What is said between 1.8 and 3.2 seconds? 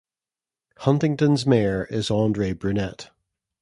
is Andre Brunette.